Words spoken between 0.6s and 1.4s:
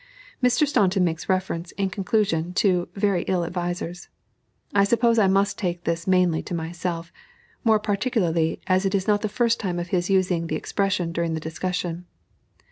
Staunton makes